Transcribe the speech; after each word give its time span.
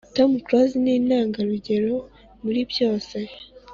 Tom 0.15 0.31
clouse 0.45 0.75
nintangarugero 0.83 1.93
muribyose 2.41 3.19